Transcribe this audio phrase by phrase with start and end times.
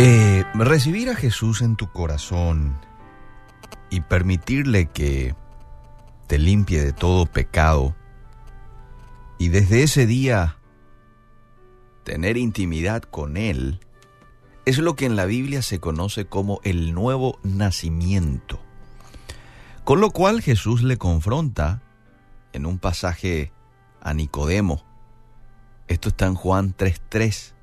[0.00, 2.78] Eh, recibir a Jesús en tu corazón
[3.90, 5.34] y permitirle que
[6.28, 7.96] te limpie de todo pecado
[9.38, 10.56] y desde ese día
[12.04, 13.80] tener intimidad con Él
[14.66, 18.60] es lo que en la Biblia se conoce como el nuevo nacimiento.
[19.82, 21.82] Con lo cual Jesús le confronta
[22.52, 23.50] en un pasaje
[24.00, 24.84] a Nicodemo.
[25.88, 27.54] Esto está en Juan 3.3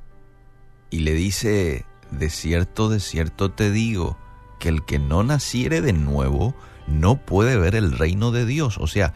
[0.89, 4.17] y le dice, de cierto, de cierto te digo,
[4.59, 6.55] que el que no naciere de nuevo
[6.87, 8.77] no puede ver el reino de Dios.
[8.77, 9.13] O sea,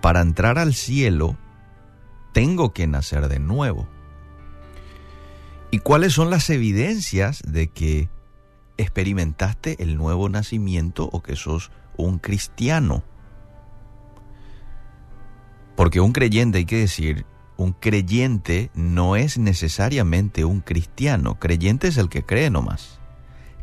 [0.00, 1.36] para entrar al cielo,
[2.32, 3.88] tengo que nacer de nuevo.
[5.70, 8.08] ¿Y cuáles son las evidencias de que
[8.76, 13.02] experimentaste el nuevo nacimiento o que sos un cristiano?
[15.76, 21.38] Porque un creyente, hay que decir, un creyente no es necesariamente un cristiano.
[21.38, 23.00] Creyente es el que cree nomás.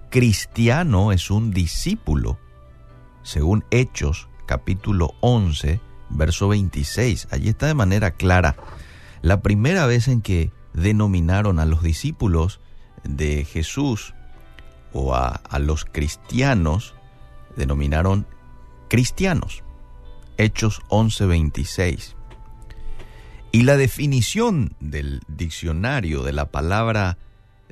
[0.09, 2.39] Cristiano es un discípulo.
[3.21, 7.27] Según Hechos capítulo 11, verso 26.
[7.31, 8.55] Allí está de manera clara.
[9.21, 12.59] La primera vez en que denominaron a los discípulos
[13.03, 14.13] de Jesús
[14.91, 16.95] o a, a los cristianos,
[17.55, 18.27] denominaron
[18.89, 19.63] cristianos.
[20.37, 22.15] Hechos 11, 26.
[23.55, 27.19] Y la definición del diccionario de la palabra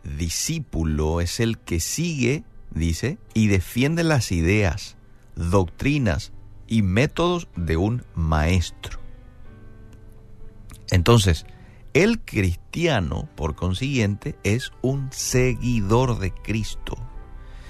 [0.03, 4.95] discípulo es el que sigue, dice, y defiende las ideas,
[5.35, 6.33] doctrinas
[6.67, 8.99] y métodos de un maestro.
[10.91, 11.47] Entonces,
[11.95, 16.95] el cristiano, por consiguiente, es un seguidor de Cristo.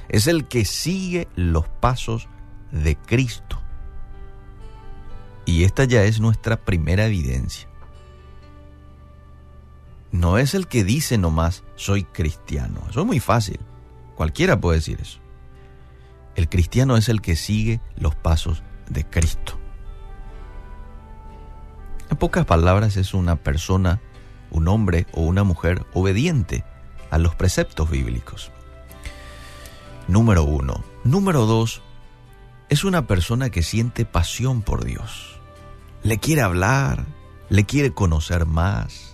[0.10, 2.28] Es el que sigue los pasos
[2.74, 3.62] de Cristo.
[5.46, 7.71] Y esta ya es nuestra primera evidencia
[10.12, 12.82] no es el que dice nomás soy cristiano.
[12.90, 13.60] Eso es muy fácil.
[14.16, 15.20] Cualquiera puede decir eso.
[16.36, 19.58] El cristiano es el que sigue los pasos de Cristo.
[22.10, 24.02] En pocas palabras es una persona,
[24.50, 26.66] un hombre o una mujer obediente
[27.10, 28.52] a los preceptos bíblicos.
[30.08, 30.84] Número uno.
[31.04, 31.82] Número dos,
[32.70, 35.40] es una persona que siente pasión por Dios.
[36.04, 37.06] Le quiere hablar,
[37.50, 39.11] le quiere conocer más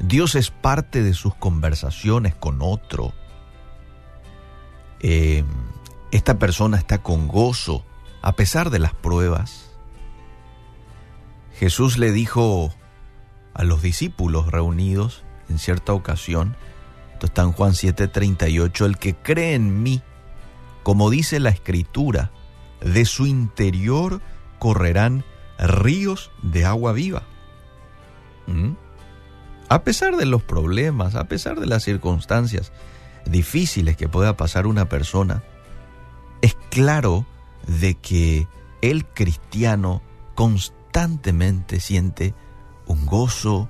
[0.00, 3.12] Dios es parte de sus conversaciones con otro.
[5.00, 5.44] Eh,
[6.10, 7.84] esta persona está con gozo
[8.22, 9.70] a pesar de las pruebas.
[11.58, 12.72] Jesús le dijo
[13.54, 16.56] a los discípulos reunidos en cierta ocasión,
[17.12, 20.02] esto está en Juan 7:38, el que cree en mí,
[20.82, 22.30] como dice la escritura,
[22.80, 24.22] de su interior
[24.58, 25.24] correrán
[25.58, 27.24] ríos de agua viva.
[28.46, 28.72] ¿Mm?
[29.70, 32.72] A pesar de los problemas, a pesar de las circunstancias
[33.24, 35.44] difíciles que pueda pasar una persona,
[36.42, 37.24] es claro
[37.68, 38.48] de que
[38.82, 40.02] el cristiano
[40.34, 42.34] constantemente siente
[42.86, 43.68] un gozo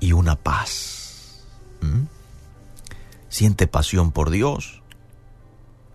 [0.00, 1.44] y una paz.
[1.80, 2.06] ¿Mm?
[3.28, 4.82] Siente pasión por Dios.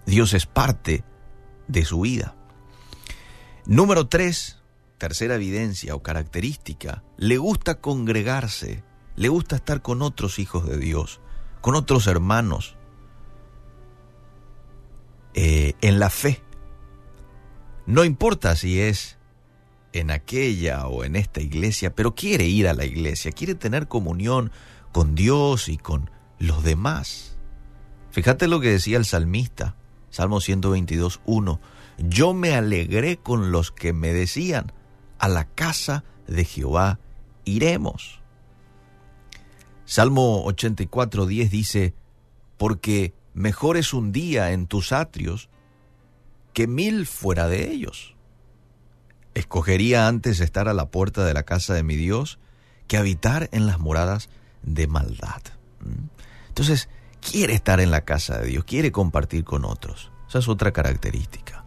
[0.06, 1.04] Dios es parte
[1.68, 2.36] de su vida.
[3.66, 4.60] Número tres,
[4.98, 8.88] tercera evidencia o característica, le gusta congregarse
[9.20, 11.20] le gusta estar con otros hijos de Dios,
[11.60, 12.78] con otros hermanos,
[15.34, 16.42] eh, en la fe.
[17.86, 19.18] No importa si es
[19.92, 24.54] en aquella o en esta iglesia, pero quiere ir a la iglesia, quiere tener comunión
[24.94, 27.38] con Dios y con los demás.
[28.12, 29.76] Fíjate lo que decía el salmista,
[30.12, 31.60] Salmo 122, 1.
[31.98, 34.72] Yo me alegré con los que me decían,
[35.18, 37.00] a la casa de Jehová
[37.44, 38.19] iremos.
[39.90, 41.96] Salmo 84, 10 dice,
[42.58, 45.50] porque mejor es un día en tus atrios
[46.54, 48.16] que mil fuera de ellos.
[49.34, 52.38] Escogería antes estar a la puerta de la casa de mi Dios
[52.86, 54.30] que habitar en las moradas
[54.62, 55.42] de maldad.
[55.80, 56.06] ¿Mm?
[56.50, 56.88] Entonces,
[57.20, 60.12] quiere estar en la casa de Dios, quiere compartir con otros.
[60.28, 61.66] Esa es otra característica.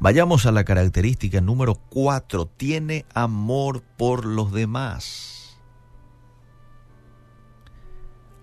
[0.00, 2.46] Vayamos a la característica número cuatro.
[2.46, 5.33] Tiene amor por los demás.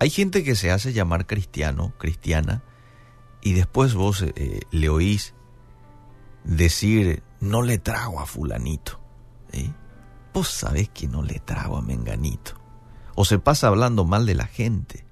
[0.02, 2.64] Hay gente que se hace llamar cristiano, cristiana,
[3.40, 5.32] y después vos eh, le oís
[6.42, 8.98] decir, no le trago a fulanito.
[10.34, 12.60] Vos sabés que no le trago a menganito.
[13.14, 15.06] O se pasa hablando mal de la gente.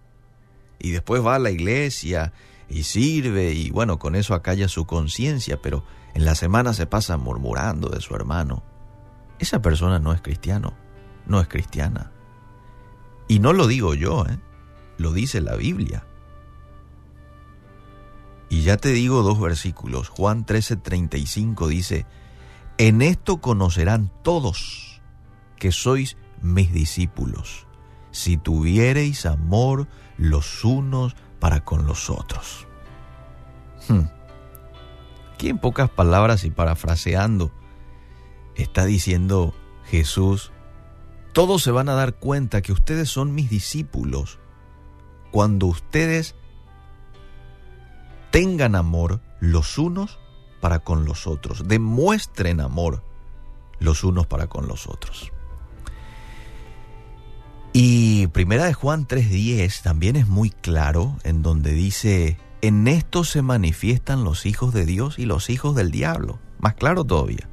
[0.81, 2.33] Y después va a la iglesia
[2.69, 5.85] y sirve y bueno, con eso acalla su conciencia, pero
[6.15, 8.65] en la semana se pasa murmurando de su hermano.
[9.39, 10.75] Esa persona no es cristiano,
[11.27, 12.11] no es cristiana.
[13.29, 14.50] Y no lo digo yo, ¿eh?
[15.01, 16.07] Lo dice la Biblia.
[18.51, 20.09] Y ya te digo dos versículos.
[20.09, 22.07] Juan 13:35 dice,
[22.77, 25.01] en esto conocerán todos
[25.57, 27.67] que sois mis discípulos,
[28.11, 29.89] si tuviereis amor
[30.19, 32.67] los unos para con los otros.
[33.89, 34.05] Hmm.
[35.35, 37.53] Aquí en pocas palabras y parafraseando,
[38.55, 39.55] está diciendo
[39.85, 40.53] Jesús,
[41.33, 44.41] todos se van a dar cuenta que ustedes son mis discípulos
[45.31, 46.35] cuando ustedes
[48.31, 50.19] tengan amor los unos
[50.61, 53.03] para con los otros, demuestren amor
[53.79, 55.33] los unos para con los otros.
[57.73, 63.43] Y Primera de Juan 3:10 también es muy claro en donde dice, en esto se
[63.43, 66.41] manifiestan los hijos de Dios y los hijos del diablo.
[66.59, 67.49] Más claro todavía.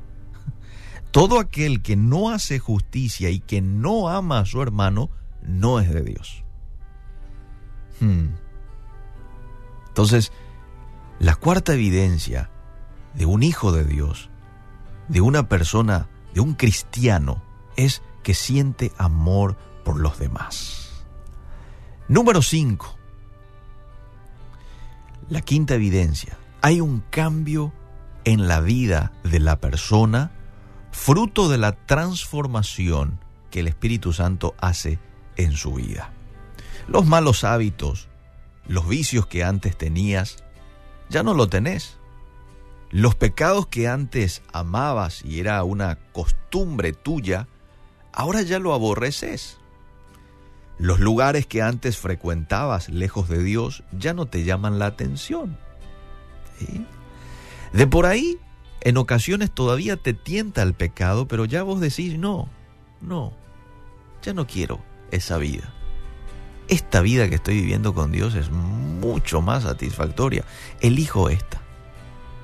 [1.12, 5.10] Todo aquel que no hace justicia y que no ama a su hermano,
[5.44, 6.44] no es de Dios.
[8.00, 8.28] Hmm.
[9.88, 10.32] Entonces,
[11.20, 12.50] la cuarta evidencia
[13.16, 14.30] de un hijo de Dios,
[15.08, 17.44] de una persona, de un cristiano,
[17.76, 21.06] es que siente amor por los demás.
[22.08, 22.96] Número 5.
[25.30, 26.38] La quinta evidencia.
[26.62, 27.74] Hay un cambio
[28.24, 30.32] en la vida de la persona
[30.92, 35.00] fruto de la transformación que el Espíritu Santo hace
[35.36, 36.12] en su vida.
[36.88, 38.08] Los malos hábitos,
[38.66, 40.44] los vicios que antes tenías,
[41.10, 41.98] ya no lo tenés.
[42.90, 47.48] Los pecados que antes amabas y era una costumbre tuya,
[48.14, 49.58] ahora ya lo aborreces.
[50.78, 55.58] Los lugares que antes frecuentabas lejos de Dios ya no te llaman la atención.
[57.74, 58.38] De por ahí,
[58.80, 62.48] en ocasiones todavía te tienta el pecado, pero ya vos decís, no,
[63.02, 63.34] no,
[64.22, 64.80] ya no quiero
[65.12, 65.74] esa vida.
[66.68, 70.44] Esta vida que estoy viviendo con Dios es mucho más satisfactoria.
[70.82, 71.62] Elijo esta.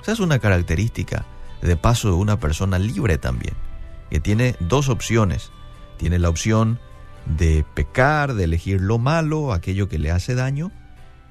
[0.00, 1.26] O sea, es una característica
[1.62, 3.54] de paso de una persona libre también,
[4.10, 5.50] que tiene dos opciones.
[5.98, 6.78] Tiene la opción
[7.26, 10.72] de pecar, de elegir lo malo, aquello que le hace daño,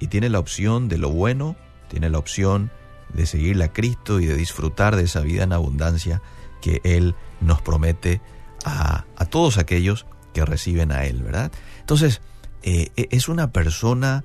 [0.00, 1.56] y tiene la opción de lo bueno,
[1.88, 2.70] tiene la opción
[3.12, 6.20] de seguirle a Cristo y de disfrutar de esa vida en abundancia
[6.60, 8.20] que Él nos promete
[8.64, 11.52] a, todos aquellos que reciben a Él, ¿verdad?
[11.80, 12.20] Entonces,
[12.64, 14.24] eh, e, es una persona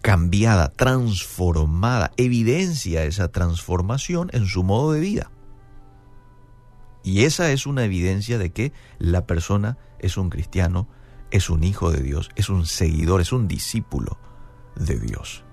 [0.00, 5.30] cambiada, transformada, evidencia esa transformación en su modo de vida.
[7.02, 10.88] Y esa es una evidencia de que la persona es un cristiano,
[11.30, 14.18] es un hijo de Dios, es un seguidor, es un discípulo
[14.76, 15.44] de Dios.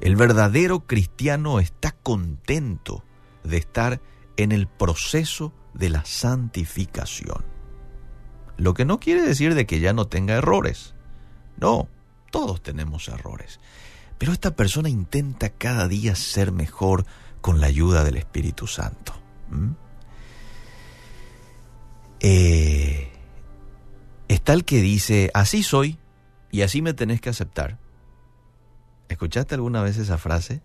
[0.00, 3.04] El verdadero cristiano está contento
[3.42, 4.02] de estar
[4.36, 7.44] en el proceso de la santificación.
[8.56, 10.93] Lo que no quiere decir de que ya no tenga errores.
[11.56, 11.88] No,
[12.30, 13.60] todos tenemos errores.
[14.18, 17.04] Pero esta persona intenta cada día ser mejor
[17.40, 19.14] con la ayuda del Espíritu Santo.
[22.20, 23.12] Eh,
[24.28, 25.98] está el que dice, así soy
[26.50, 27.78] y así me tenés que aceptar.
[29.08, 30.62] ¿Escuchaste alguna vez esa frase?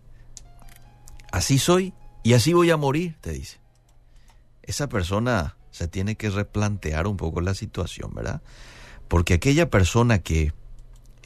[1.31, 1.93] Así soy
[2.23, 3.59] y así voy a morir, te dice.
[4.63, 8.41] Esa persona se tiene que replantear un poco la situación, ¿verdad?
[9.07, 10.53] Porque aquella persona que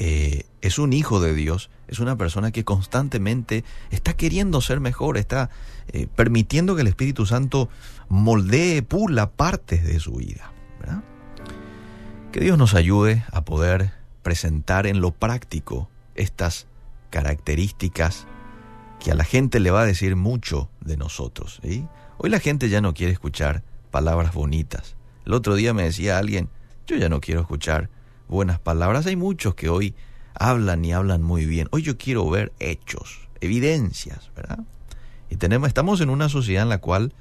[0.05, 5.17] eh, es un hijo de Dios, es una persona que constantemente está queriendo ser mejor,
[5.17, 5.49] está
[5.93, 7.69] eh, permitiendo que el Espíritu Santo
[8.09, 10.51] moldee, pula partes de su vida.
[12.33, 13.93] Que Dios nos ayude a poder
[14.23, 16.67] presentar en lo práctico estas
[17.09, 18.27] características
[18.99, 21.61] que a la gente le va a decir mucho de nosotros.
[22.17, 24.97] Hoy la gente ya no quiere escuchar palabras bonitas.
[25.25, 26.49] El otro día me decía alguien,
[26.87, 27.89] yo ya no quiero escuchar
[28.27, 29.05] buenas palabras.
[29.05, 29.95] Hay muchos que hoy
[30.33, 31.67] hablan y hablan muy bien.
[31.71, 34.59] Hoy yo quiero ver hechos, evidencias, ¿verdad?
[35.29, 37.13] Y tenemos, estamos en una sociedad en la cual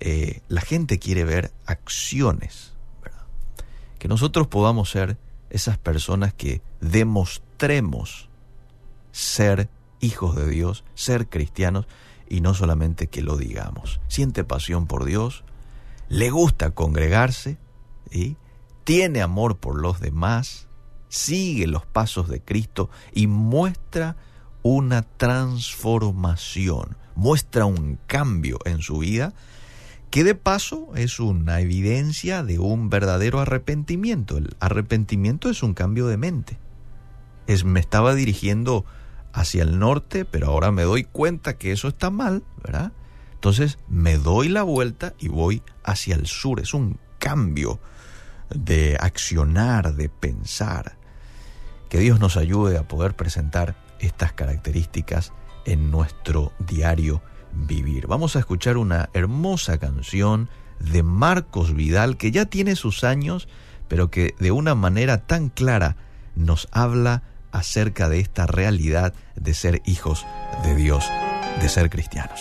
[0.00, 2.72] eh, la gente quiere ver acciones,
[3.02, 3.26] ¿verdad?
[3.98, 5.16] Que nosotros podamos ser
[5.50, 8.28] esas personas que demostremos
[9.12, 9.68] ser
[10.00, 11.86] hijos de Dios, ser cristianos
[12.28, 14.00] y no solamente que lo digamos.
[14.08, 15.44] Siente pasión por Dios,
[16.08, 17.58] le gusta congregarse,
[18.10, 18.36] y
[18.84, 20.68] tiene amor por los demás,
[21.08, 24.16] sigue los pasos de Cristo y muestra
[24.62, 29.34] una transformación, muestra un cambio en su vida,
[30.10, 34.36] que de paso es una evidencia de un verdadero arrepentimiento.
[34.36, 36.58] El arrepentimiento es un cambio de mente.
[37.46, 38.84] Es, me estaba dirigiendo
[39.32, 42.92] hacia el norte, pero ahora me doy cuenta que eso está mal, ¿verdad?
[43.34, 46.60] Entonces me doy la vuelta y voy hacia el sur.
[46.60, 47.80] Es un cambio
[48.54, 50.96] de accionar, de pensar.
[51.88, 55.32] Que Dios nos ayude a poder presentar estas características
[55.64, 58.06] en nuestro diario vivir.
[58.06, 63.48] Vamos a escuchar una hermosa canción de Marcos Vidal que ya tiene sus años,
[63.88, 65.96] pero que de una manera tan clara
[66.34, 70.24] nos habla acerca de esta realidad de ser hijos
[70.64, 71.04] de Dios,
[71.60, 72.40] de ser cristianos.